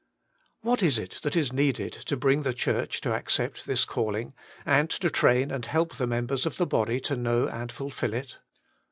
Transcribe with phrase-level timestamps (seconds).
[0.61, 4.33] What is it that is needed to bring the Church to accept this calling,
[4.65, 8.39] and to train and help the members of the body to know and fulfil it?